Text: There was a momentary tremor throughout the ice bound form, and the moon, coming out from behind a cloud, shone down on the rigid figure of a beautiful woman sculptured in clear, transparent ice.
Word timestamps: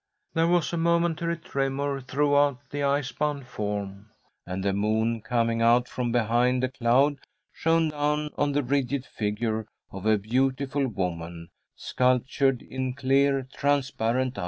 There 0.33 0.47
was 0.47 0.73
a 0.73 0.77
momentary 0.77 1.37
tremor 1.37 2.01
throughout 2.01 2.57
the 2.71 2.81
ice 2.81 3.11
bound 3.11 3.45
form, 3.45 4.09
and 4.47 4.63
the 4.63 4.73
moon, 4.73 5.21
coming 5.21 5.61
out 5.61 5.87
from 5.87 6.11
behind 6.11 6.63
a 6.63 6.69
cloud, 6.71 7.19
shone 7.53 7.89
down 7.89 8.31
on 8.35 8.53
the 8.53 8.63
rigid 8.63 9.05
figure 9.05 9.67
of 9.91 10.07
a 10.07 10.17
beautiful 10.17 10.87
woman 10.87 11.49
sculptured 11.75 12.63
in 12.63 12.93
clear, 12.95 13.43
transparent 13.53 14.39
ice. 14.39 14.39